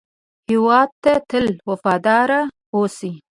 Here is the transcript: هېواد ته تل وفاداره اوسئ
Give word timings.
هېواد 0.49 0.89
ته 1.03 1.13
تل 1.29 1.45
وفاداره 1.69 2.41
اوسئ 2.75 3.13